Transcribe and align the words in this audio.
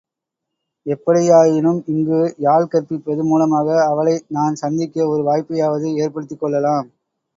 எப்படியாயினும் 0.85 1.81
இங்கு 1.85 2.19
யாழ் 2.37 2.67
கற்பிப்பது 2.67 3.23
மூலமாக 3.23 3.77
அவளை 3.85 4.15
நான் 4.29 4.55
சந்திக்க 4.55 5.07
ஒரு 5.07 5.23
வாய்ப்பையாவது 5.23 5.89
ஏற்படுத்திக் 5.97 6.39
கொள்ளலாம். 6.39 6.89